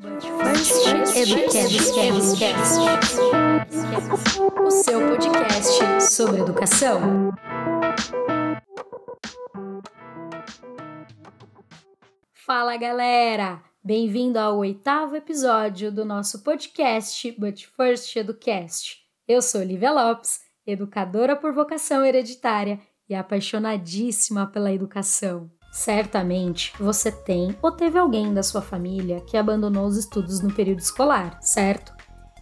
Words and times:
First 0.00 0.86
Educast, 1.16 1.90
o 4.64 4.70
seu 4.70 5.00
podcast 5.08 6.02
sobre 6.14 6.40
educação. 6.40 7.32
Fala 12.32 12.76
galera! 12.76 13.60
Bem-vindo 13.82 14.38
ao 14.38 14.58
oitavo 14.58 15.16
episódio 15.16 15.90
do 15.90 16.04
nosso 16.04 16.44
podcast 16.44 17.32
But 17.32 17.64
First 17.76 18.14
Educast. 18.14 18.98
Eu 19.26 19.42
sou 19.42 19.64
Lívia 19.64 19.90
Lopes, 19.90 20.42
educadora 20.64 21.34
por 21.34 21.52
vocação 21.52 22.04
hereditária 22.04 22.78
e 23.08 23.16
apaixonadíssima 23.16 24.46
pela 24.46 24.72
educação. 24.72 25.50
Certamente 25.70 26.72
você 26.78 27.12
tem 27.12 27.56
ou 27.62 27.70
teve 27.70 27.98
alguém 27.98 28.32
da 28.32 28.42
sua 28.42 28.62
família 28.62 29.20
que 29.20 29.36
abandonou 29.36 29.86
os 29.86 29.96
estudos 29.96 30.40
no 30.40 30.52
período 30.52 30.80
escolar, 30.80 31.38
certo? 31.40 31.98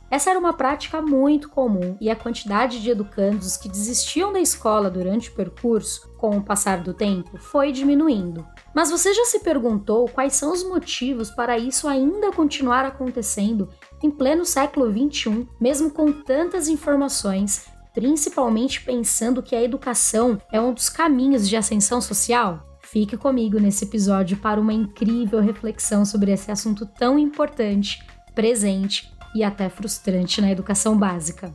Essa 0.09 0.31
era 0.31 0.39
uma 0.39 0.53
prática 0.53 1.03
muito 1.03 1.49
comum 1.49 1.97
e 2.01 2.09
a 2.09 2.15
quantidade 2.15 2.81
de 2.81 2.91
educandos 2.91 3.57
que 3.57 3.69
desistiam 3.69 4.33
da 4.33 4.39
escola 4.39 4.89
durante 4.89 5.31
o 5.31 5.35
percurso, 5.35 6.09
com 6.17 6.37
o 6.37 6.43
passar 6.43 6.81
do 6.81 6.95
tempo, 6.95 7.37
foi 7.39 7.73
diminuindo. 7.73 8.47
Mas 8.73 8.91
você 8.91 9.13
já 9.13 9.25
se 9.25 9.41
perguntou 9.41 10.09
quais 10.09 10.35
são 10.35 10.53
os 10.53 10.63
motivos 10.63 11.31
para 11.31 11.59
isso 11.59 11.89
ainda 11.89 12.31
continuar 12.31 12.85
acontecendo 12.85 13.69
em 14.01 14.11
pleno 14.11 14.45
século 14.45 14.91
XXI, 14.91 15.49
mesmo 15.61 15.91
com 15.91 16.13
tantas 16.13 16.69
informações, 16.69 17.67
principalmente 17.93 18.83
pensando 18.83 19.43
que 19.43 19.57
a 19.57 19.63
educação 19.63 20.41
é 20.53 20.61
um 20.61 20.73
dos 20.73 20.89
caminhos 20.89 21.49
de 21.49 21.57
ascensão 21.57 22.01
social? 22.01 22.65
Fique 22.87 23.17
comigo 23.17 23.59
nesse 23.59 23.85
episódio 23.85 24.37
para 24.37 24.61
uma 24.61 24.73
incrível 24.73 25.41
reflexão 25.41 26.05
sobre 26.05 26.31
esse 26.31 26.53
assunto 26.53 26.87
tão 26.87 27.19
importante, 27.19 28.01
presente 28.33 29.13
e 29.35 29.43
até 29.43 29.69
frustrante 29.69 30.41
na 30.41 30.53
educação 30.53 30.97
básica. 30.97 31.53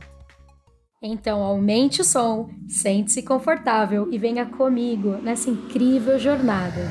Então, 1.02 1.42
aumente 1.42 2.02
o 2.02 2.04
som, 2.04 2.50
sente-se 2.68 3.22
confortável 3.22 4.12
e 4.12 4.18
venha 4.18 4.44
comigo 4.44 5.16
nessa 5.22 5.48
incrível 5.48 6.18
jornada. 6.18 6.82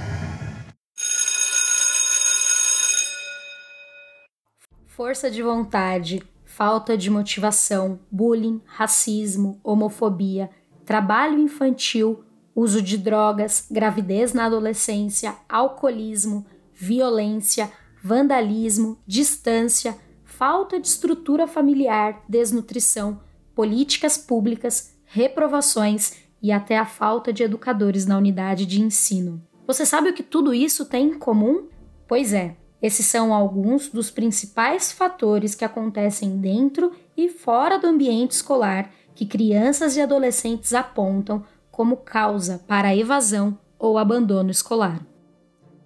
Força 4.88 5.29
de 5.29 5.44
vontade, 5.44 6.23
falta 6.44 6.97
de 6.97 7.11
motivação, 7.11 7.99
bullying, 8.11 8.59
racismo, 8.66 9.61
homofobia, 9.63 10.49
trabalho 10.83 11.39
infantil, 11.39 12.25
uso 12.55 12.81
de 12.81 12.97
drogas, 12.97 13.67
gravidez 13.69 14.33
na 14.33 14.45
adolescência, 14.45 15.35
alcoolismo, 15.47 16.45
violência, 16.73 17.71
vandalismo, 18.03 18.97
distância, 19.05 19.97
falta 20.23 20.79
de 20.79 20.88
estrutura 20.88 21.47
familiar, 21.47 22.23
desnutrição, 22.27 23.22
políticas 23.53 24.17
públicas, 24.17 24.95
reprovações 25.05 26.13
e 26.41 26.52
até 26.52 26.77
a 26.77 26.85
falta 26.85 27.31
de 27.31 27.44
educadores 27.44 28.05
na 28.05 28.17
unidade 28.17 28.66
de 28.66 28.81
ensino. 28.81 29.41
Você 29.67 29.85
sabe 29.85 30.09
o 30.09 30.13
que 30.13 30.23
tudo 30.23 30.53
isso 30.53 30.85
tem 30.85 31.09
em 31.09 31.19
comum? 31.19 31.67
Pois 32.07 32.33
é, 32.33 32.57
esses 32.81 33.05
são 33.05 33.33
alguns 33.33 33.89
dos 33.89 34.09
principais 34.09 34.91
fatores 34.91 35.53
que 35.53 35.63
acontecem 35.63 36.38
dentro 36.38 36.91
e 37.16 37.29
fora 37.29 37.77
do 37.77 37.88
ambiente 37.88 38.31
escolar 38.31 38.91
que 39.13 39.25
crianças 39.25 39.95
e 39.95 40.02
adolescentes 40.02 40.73
apontam 40.73 41.45
como 41.72 41.97
causa 41.97 42.64
para 42.67 42.89
a 42.89 42.95
evasão 42.95 43.58
ou 43.80 43.97
abandono 43.97 44.52
escolar. 44.52 45.05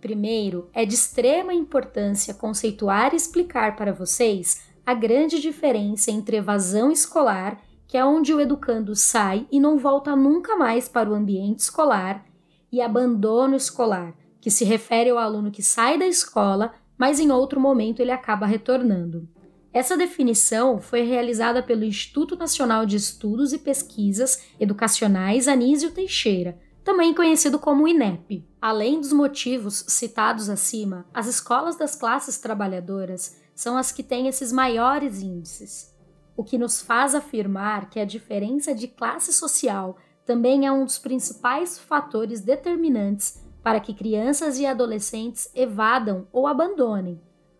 Primeiro, 0.01 0.69
é 0.73 0.85
de 0.85 0.93
extrema 0.93 1.53
importância 1.53 2.33
conceituar 2.33 3.13
e 3.13 3.15
explicar 3.15 3.75
para 3.75 3.93
vocês 3.93 4.61
a 4.85 4.93
grande 4.93 5.39
diferença 5.39 6.11
entre 6.11 6.37
evasão 6.37 6.91
escolar, 6.91 7.59
que 7.87 7.97
é 7.97 8.05
onde 8.05 8.33
o 8.33 8.41
educando 8.41 8.95
sai 8.95 9.47
e 9.51 9.59
não 9.59 9.77
volta 9.77 10.15
nunca 10.15 10.55
mais 10.55 10.87
para 10.87 11.09
o 11.09 11.13
ambiente 11.13 11.59
escolar, 11.59 12.25
e 12.71 12.81
abandono 12.81 13.55
escolar, 13.55 14.13
que 14.41 14.51
se 14.51 14.65
refere 14.65 15.09
ao 15.09 15.17
aluno 15.17 15.49
que 15.49 15.63
sai 15.63 15.97
da 15.97 16.05
escola, 16.05 16.73
mas 16.97 17.19
em 17.19 17.31
outro 17.31 17.59
momento 17.59 17.99
ele 17.99 18.11
acaba 18.11 18.45
retornando. 18.45 19.27
Essa 19.75 19.97
definição 19.97 20.79
foi 20.79 21.01
realizada 21.01 21.61
pelo 21.61 21.83
Instituto 21.83 22.37
Nacional 22.37 22.85
de 22.85 22.95
Estudos 22.95 23.51
e 23.51 23.57
Pesquisas 23.57 24.41
Educacionais 24.57 25.49
Anísio 25.49 25.91
Teixeira, 25.91 26.57
também 26.81 27.13
conhecido 27.13 27.59
como 27.59 27.85
INEP. 27.85 28.47
Além 28.61 29.01
dos 29.01 29.11
motivos 29.11 29.83
citados 29.89 30.49
acima, 30.49 31.05
as 31.13 31.27
escolas 31.27 31.75
das 31.75 31.93
classes 31.93 32.37
trabalhadoras 32.37 33.35
são 33.53 33.75
as 33.75 33.91
que 33.91 34.01
têm 34.01 34.29
esses 34.29 34.49
maiores 34.49 35.21
índices, 35.21 35.93
o 36.37 36.43
que 36.45 36.57
nos 36.57 36.79
faz 36.79 37.13
afirmar 37.13 37.89
que 37.89 37.99
a 37.99 38.05
diferença 38.05 38.73
de 38.73 38.87
classe 38.87 39.33
social 39.33 39.97
também 40.25 40.65
é 40.65 40.71
um 40.71 40.85
dos 40.85 40.97
principais 40.97 41.77
fatores 41.77 42.39
determinantes 42.39 43.43
para 43.61 43.81
que 43.81 43.93
crianças 43.93 44.57
e 44.57 44.65
adolescentes 44.65 45.51
evadam 45.53 46.29
ou 46.31 46.47
abandonem 46.47 47.19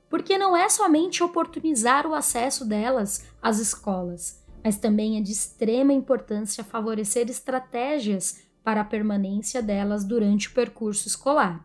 porque 0.09 0.37
não 0.37 0.55
é 0.55 0.69
somente 0.69 1.23
oportunizar 1.23 2.05
o 2.07 2.13
acesso 2.13 2.65
delas 2.65 3.25
às 3.41 3.59
escolas, 3.59 4.43
mas 4.63 4.77
também 4.77 5.17
é 5.17 5.21
de 5.21 5.31
extrema 5.31 5.93
importância 5.93 6.63
favorecer 6.63 7.29
estratégias 7.29 8.39
para 8.63 8.81
a 8.81 8.85
permanência 8.85 9.61
delas 9.61 10.03
durante 10.03 10.47
o 10.47 10.53
percurso 10.53 11.07
escolar. 11.07 11.63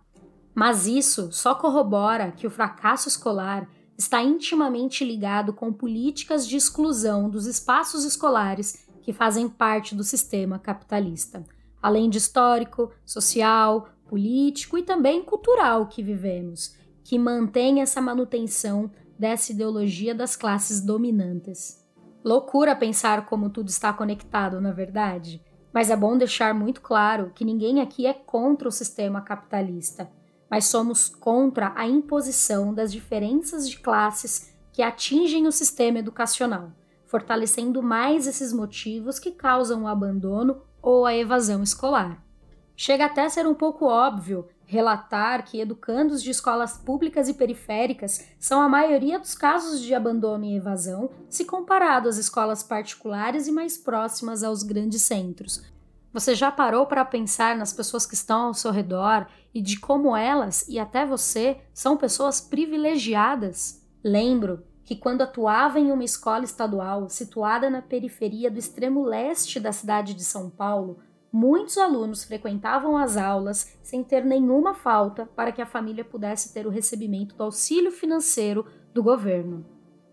Mas 0.55 0.87
isso 0.87 1.33
só 1.33 1.55
corrobora 1.55 2.33
que 2.33 2.47
o 2.47 2.51
fracasso 2.51 3.09
escolar 3.09 3.69
está 3.97 4.23
intimamente 4.23 5.05
ligado 5.05 5.53
com 5.53 5.73
políticas 5.73 6.47
de 6.47 6.57
exclusão 6.57 7.31
dos 7.31 7.47
espaços 7.47 8.05
escolares 8.05 8.87
que 9.03 9.13
fazem 9.13 9.49
parte 9.49 9.95
do 9.95 10.05
sistema 10.05 10.59
capitalista, 10.59 11.45
além 11.83 12.11
de 12.11 12.19
histórico, 12.19 12.93
social, 13.05 13.89
político 14.09 14.77
e 14.77 14.83
também 14.83 15.23
cultural 15.23 15.87
que 15.87 16.03
vivemos 16.03 16.75
que 17.11 17.19
mantém 17.19 17.83
essa 17.83 18.01
manutenção 18.01 18.89
dessa 19.19 19.51
ideologia 19.51 20.15
das 20.15 20.37
classes 20.37 20.81
dominantes. 20.81 21.85
Loucura 22.25 22.77
pensar 22.77 23.27
como 23.27 23.51
tudo 23.51 23.69
está 23.69 23.93
conectado, 23.93 24.61
na 24.61 24.71
verdade, 24.71 25.45
mas 25.75 25.91
é 25.91 25.97
bom 25.97 26.17
deixar 26.17 26.55
muito 26.55 26.81
claro 26.81 27.33
que 27.35 27.45
ninguém 27.45 27.81
aqui 27.81 28.07
é 28.07 28.15
contra 28.15 28.69
o 28.69 28.71
sistema 28.71 29.21
capitalista, 29.23 30.09
mas 30.49 30.67
somos 30.67 31.09
contra 31.09 31.73
a 31.75 31.85
imposição 31.85 32.73
das 32.73 32.93
diferenças 32.93 33.69
de 33.69 33.81
classes 33.81 34.55
que 34.73 34.81
atingem 34.81 35.49
o 35.49 35.53
sistema 35.53 35.99
educacional, 35.99 36.71
fortalecendo 37.07 37.83
mais 37.83 38.29
esses 38.29 38.53
motivos 38.53 39.19
que 39.19 39.33
causam 39.33 39.83
o 39.83 39.89
abandono 39.89 40.63
ou 40.81 41.05
a 41.05 41.13
evasão 41.13 41.61
escolar. 41.61 42.25
Chega 42.77 43.07
até 43.07 43.25
a 43.25 43.29
ser 43.29 43.49
um 43.49 43.55
pouco 43.55 43.87
óbvio 43.87 44.47
relatar 44.71 45.45
que 45.45 45.61
educandos 45.61 46.23
de 46.23 46.31
escolas 46.31 46.79
públicas 46.79 47.29
e 47.29 47.35
periféricas 47.35 48.29
são 48.39 48.63
a 48.63 48.69
maioria 48.69 49.19
dos 49.19 49.35
casos 49.35 49.81
de 49.81 49.93
abandono 49.93 50.45
e 50.45 50.55
evasão, 50.55 51.11
se 51.29 51.45
comparado 51.45 52.09
às 52.09 52.19
escolas 52.19 52.63
particulares 52.63 53.49
e 53.49 53.53
mais 53.53 53.77
próximas 53.77 54.45
aos 54.45 54.63
grandes 54.63 55.03
centros. 55.03 55.65
Você 56.13 56.37
já 56.37 56.53
parou 56.53 56.87
para 56.87 57.05
pensar 57.05 57.57
nas 57.57 57.73
pessoas 57.73 58.07
que 58.07 58.15
estão 58.15 58.43
ao 58.43 58.55
seu 58.55 58.71
redor 58.71 59.27
e 59.53 59.61
de 59.61 59.77
como 59.81 60.17
elas 60.17 60.65
e 60.69 60.79
até 60.79 61.05
você 61.05 61.61
são 61.75 61.97
pessoas 61.97 62.41
privilegiadas? 62.41 63.85
Lembro 64.05 64.63
que 64.85 64.95
quando 64.95 65.23
atuava 65.23 65.81
em 65.81 65.91
uma 65.91 66.05
escola 66.05 66.45
estadual 66.45 67.09
situada 67.09 67.69
na 67.69 67.83
periferia 67.83 68.49
do 68.49 68.59
extremo 68.59 69.03
leste 69.03 69.59
da 69.59 69.73
cidade 69.73 70.15
de 70.15 70.25
São 70.25 70.49
Paulo, 70.49 70.99
muitos 71.33 71.79
alunos 71.79 72.25
frequentavam 72.25 72.97
as 72.97 73.17
aulas 73.17 73.77
sem 73.83 74.03
ter 74.03 74.25
nenhuma 74.25 74.75
falta 74.75 75.27
para 75.37 75.53
que 75.53 75.63
a 75.63 75.67
família 75.67 76.05
pudesse 76.05 76.53
ter 76.53 76.67
o 76.67 76.71
recebimento 76.71 77.35
do 77.35 77.45
auxílio 77.45 77.93
financeiro 77.93 78.67
do 78.93 79.03
governo. 79.03 79.65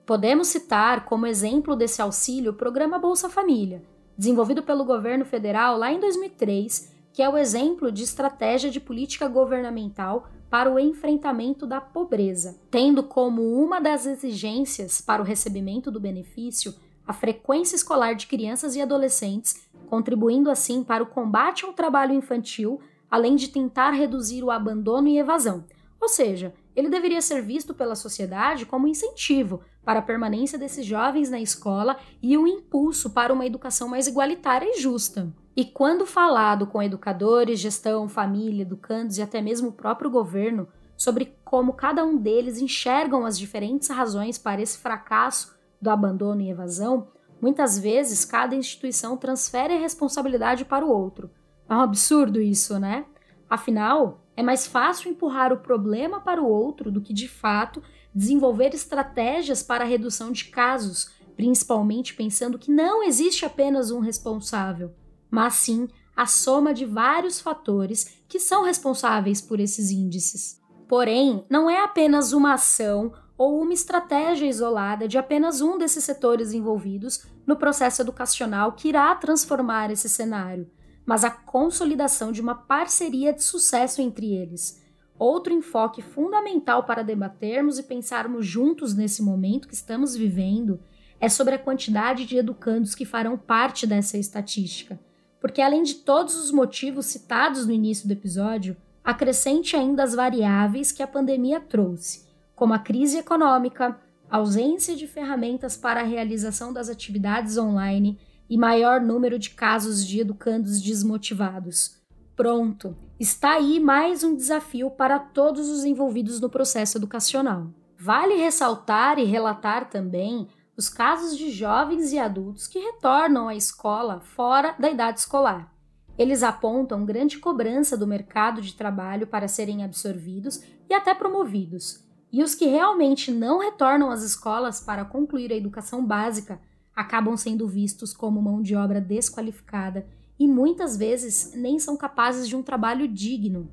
Podemos 0.06 0.48
citar 0.48 1.06
como 1.06 1.26
exemplo 1.26 1.76
desse 1.76 2.02
auxílio 2.02 2.52
o 2.52 2.56
programa 2.56 2.98
Bolsa 2.98 3.30
Família, 3.30 3.84
desenvolvido 4.18 4.64
pelo 4.64 4.86
governo 4.86 5.26
federal 5.26 5.78
lá 5.78 5.92
em 5.92 6.00
2003, 6.00 6.94
que 7.12 7.22
é 7.22 7.30
o 7.30 7.38
exemplo 7.38 7.92
de 7.92 8.04
estratégia 8.04 8.70
de 8.70 8.80
política 8.80 9.28
governamental 9.28 10.30
para 10.50 10.72
o 10.72 10.80
enfrentamento 10.80 11.66
da 11.66 11.82
pobreza, 11.82 12.58
tendo 12.72 13.04
como 13.04 13.42
uma 13.42 13.82
das 13.82 14.06
exigências 14.06 15.02
para 15.02 15.22
o 15.22 15.26
recebimento 15.26 15.92
do 15.92 16.00
benefício 16.00 16.74
a 17.08 17.14
frequência 17.14 17.76
escolar 17.76 18.14
de 18.14 18.28
crianças 18.28 18.76
e 18.76 18.82
adolescentes 18.82 19.68
contribuindo 19.88 20.52
assim 20.52 20.84
para 20.84 21.04
o 21.04 21.08
combate 21.08 21.66
ao 21.66 21.74
trabalho 21.74 22.14
infantil, 22.14 22.80
além 23.10 23.36
de 23.36 23.48
tentar 23.48 23.92
reduzir 23.92 24.44
o 24.44 24.52
abandono 24.52 25.08
e 25.08 25.18
evasão. 25.18 25.64
Ou 26.00 26.10
seja, 26.10 26.54
ele 26.76 26.90
deveria 26.90 27.22
ser 27.22 27.42
visto 27.42 27.74
pela 27.74 27.96
sociedade 27.96 28.66
como 28.66 28.88
incentivo 28.88 29.62
para 29.84 30.00
a 30.00 30.04
permanência 30.04 30.60
desses 30.60 30.86
jovens 30.86 31.30
na 31.30 31.40
escola 31.40 31.98
e 32.22 32.38
um 32.38 32.46
impulso 32.46 33.10
para 33.10 33.34
uma 33.34 33.46
educação 33.46 33.88
mais 33.88 34.06
igualitária 34.06 34.70
e 34.70 34.80
justa. 34.80 35.34
E 35.56 35.66
quando 35.66 36.06
falado 36.06 36.68
com 36.68 36.84
educadores, 36.84 37.60
gestão, 37.60 38.08
família, 38.08 38.62
educandos 38.62 39.18
e 39.18 39.24
até 39.24 39.42
mesmo 39.42 39.70
o 39.70 39.74
próprio 39.74 40.12
governo 40.12 40.68
sobre 40.96 41.36
como 41.44 41.74
cada 41.74 42.04
um 42.06 42.18
deles 42.18 42.60
enxergam 42.60 43.26
as 43.26 43.40
diferentes 43.40 43.90
razões 43.90 44.38
para 44.38 44.62
esse 44.62 44.78
fracasso 44.78 45.57
do 45.82 45.90
abandono 45.90 46.42
e 46.42 46.50
evasão, 46.50 47.08
muitas 47.42 47.78
vezes 47.78 48.26
cada 48.26 48.56
instituição 48.56 49.18
transfere 49.18 49.74
a 49.74 49.80
responsabilidade 49.80 50.66
para 50.66 50.86
o 50.86 50.92
outro. 50.92 51.30
É 51.70 51.74
um 51.74 51.82
absurdo 51.82 52.42
isso, 52.42 52.80
né? 52.80 53.06
Afinal, 53.50 54.24
é 54.36 54.44
mais 54.44 54.68
fácil 54.68 55.10
empurrar 55.10 55.52
o 55.52 55.60
problema 55.60 56.20
para 56.20 56.42
o 56.42 56.48
outro 56.48 56.92
do 56.92 57.02
que, 57.02 57.14
de 57.14 57.28
fato, 57.28 57.82
desenvolver 58.14 58.74
estratégias 58.74 59.64
para 59.64 59.84
a 59.84 59.88
redução 59.88 60.32
de 60.32 60.46
casos, 60.46 61.12
principalmente 61.36 62.14
pensando 62.14 62.58
que 62.58 62.72
não 62.72 63.04
existe 63.04 63.46
apenas 63.46 63.92
um 63.92 64.00
responsável, 64.00 64.94
mas 65.30 65.54
sim 65.54 65.88
a 66.16 66.26
soma 66.26 66.74
de 66.74 66.84
vários 66.84 67.40
fatores 67.40 68.24
que 68.28 68.40
são 68.40 68.64
responsáveis 68.64 69.40
por 69.40 69.60
esses 69.60 69.92
índices. 69.92 70.60
Porém, 70.88 71.46
não 71.50 71.70
é 71.70 71.84
apenas 71.84 72.34
uma 72.34 72.54
ação 72.54 73.14
ou 73.38 73.62
uma 73.62 73.74
estratégia 73.74 74.48
isolada 74.48 75.08
de 75.08 75.18
apenas 75.18 75.62
um 75.62 75.78
desses 75.78 76.04
setores 76.04 76.54
envolvidos 76.54 77.26
no 77.46 77.56
processo 77.56 78.02
educacional 78.02 78.72
que 78.72 78.90
irá 78.90 79.14
transformar 79.16 79.92
esse 79.92 80.10
cenário, 80.10 80.70
mas 81.06 81.24
a 81.24 81.30
consolidação 81.30 82.32
de 82.32 82.42
uma 82.42 82.56
parceria 82.56 83.32
de 83.32 83.44
sucesso 83.44 84.02
entre 84.02 84.34
eles. 84.34 84.82
Outro 85.20 85.54
enfoque 85.54 86.02
fundamental 86.02 86.84
para 86.84 87.04
debatermos 87.04 87.80
e 87.80 87.84
pensarmos 87.84 88.46
juntos 88.46 88.94
nesse 88.94 89.22
momento 89.22 89.68
que 89.68 89.74
estamos 89.74 90.16
vivendo 90.16 90.80
é 91.20 91.28
sobre 91.30 91.56
a 91.56 91.60
quantidade 91.60 92.26
de 92.26 92.38
educandos 92.38 92.94
que 92.94 93.06
farão 93.06 93.38
parte 93.38 93.88
dessa 93.88 94.18
estatística. 94.18 95.00
Porque, 95.40 95.62
além 95.62 95.82
de 95.82 95.96
todos 95.96 96.36
os 96.36 96.52
motivos 96.52 97.08
citados 97.08 97.66
no 97.66 97.74
início 97.74 98.08
do 98.08 98.12
episódio, 98.12 98.78
acrescente 99.04 99.76
ainda 99.76 100.04
as 100.04 100.14
variáveis 100.14 100.92
que 100.92 101.02
a 101.02 101.08
pandemia 101.08 101.60
trouxe, 101.60 102.27
como 102.58 102.74
a 102.74 102.80
crise 102.80 103.20
econômica, 103.20 103.96
ausência 104.28 104.96
de 104.96 105.08
ferramentas 105.08 105.78
para 105.78 106.02
a 106.02 106.04
realização 106.04 106.74
das 106.74 106.90
atividades 106.90 107.56
online 107.56 108.20
e 108.50 108.58
maior 108.58 109.00
número 109.00 109.38
de 109.38 109.52
casos 109.52 110.04
de 110.04 110.22
educandos 110.22 110.82
desmotivados. 110.82 112.02
Pronto, 112.36 112.98
está 113.20 113.54
aí 113.54 113.80
mais 113.80 114.24
um 114.24 114.36
desafio 114.36 114.90
para 114.90 115.20
todos 115.20 115.70
os 115.70 115.86
envolvidos 115.86 116.42
no 116.42 116.50
processo 116.50 116.98
educacional. 116.98 117.68
Vale 117.96 118.34
ressaltar 118.34 119.20
e 119.20 119.24
relatar 119.24 119.88
também 119.92 120.48
os 120.76 120.90
casos 120.90 121.38
de 121.38 121.52
jovens 121.52 122.12
e 122.12 122.18
adultos 122.18 122.66
que 122.66 122.80
retornam 122.80 123.48
à 123.48 123.56
escola 123.56 124.20
fora 124.20 124.74
da 124.80 124.90
idade 124.90 125.20
escolar. 125.20 125.72
Eles 126.18 126.42
apontam 126.42 127.06
grande 127.06 127.38
cobrança 127.38 127.96
do 127.96 128.08
mercado 128.08 128.64
de 128.64 128.74
trabalho 128.74 129.28
para 129.28 129.48
serem 129.48 129.84
absorvidos 129.84 130.64
e 130.90 130.94
até 130.96 131.14
promovidos. 131.14 132.07
E 132.32 132.44
os 132.44 132.54
que 132.54 132.66
realmente 132.66 133.32
não 133.32 133.60
retornam 133.60 134.12
às 134.12 134.24
escolas 134.24 134.82
para 134.82 135.06
concluir 135.06 135.52
a 135.52 135.56
educação 135.56 136.06
básica 136.06 136.60
acabam 136.96 137.38
sendo 137.38 137.68
vistos 137.68 138.14
como 138.14 138.42
mão 138.42 138.62
de 138.62 138.76
obra 138.76 139.00
desqualificada 139.00 140.08
e 140.40 140.48
muitas 140.48 140.98
vezes 140.98 141.54
nem 141.56 141.80
são 141.80 141.96
capazes 141.96 142.48
de 142.48 142.56
um 142.56 142.64
trabalho 142.64 143.08
digno. 143.08 143.72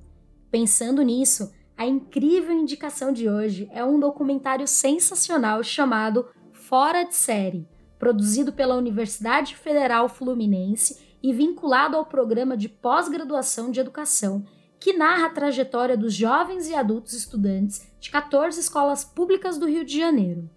Pensando 0.50 1.02
nisso, 1.02 1.52
a 1.76 1.86
incrível 1.86 2.52
indicação 2.52 3.12
de 3.12 3.28
hoje 3.28 3.68
é 3.72 3.84
um 3.84 3.98
documentário 3.98 4.66
sensacional 4.68 5.62
chamado 5.62 6.26
fora 6.52 7.02
de 7.02 7.14
série, 7.14 7.68
produzido 7.98 8.52
pela 8.52 8.76
Universidade 8.76 9.56
Federal 9.56 10.08
Fluminense 10.08 11.02
e 11.22 11.32
vinculado 11.32 11.96
ao 11.96 12.06
programa 12.06 12.56
de 12.56 12.68
pós-graduação 12.68 13.70
de 13.70 13.80
educação, 13.80 14.44
que 14.84 14.92
narra 14.92 15.28
a 15.28 15.30
trajetória 15.30 15.96
dos 15.96 16.12
jovens 16.12 16.68
e 16.68 16.74
adultos 16.74 17.14
estudantes 17.14 17.90
de 17.98 18.10
14 18.10 18.60
escolas 18.60 19.02
públicas 19.02 19.56
do 19.56 19.66
Rio 19.66 19.82
de 19.82 19.96
Janeiro. 19.96 20.50